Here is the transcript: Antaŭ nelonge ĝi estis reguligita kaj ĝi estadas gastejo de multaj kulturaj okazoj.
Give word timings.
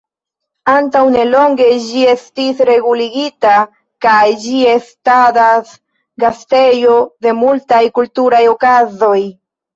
Antaŭ 0.71 1.01
nelonge 1.15 1.67
ĝi 1.83 2.05
estis 2.13 2.63
reguligita 2.69 3.51
kaj 4.07 4.17
ĝi 4.47 4.57
estadas 4.73 5.77
gastejo 6.25 6.99
de 7.29 7.37
multaj 7.45 7.85
kulturaj 8.01 8.43
okazoj. 8.57 9.17